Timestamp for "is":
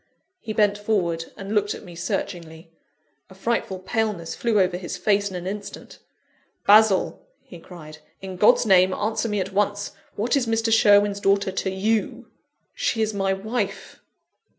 10.35-10.47, 13.03-13.13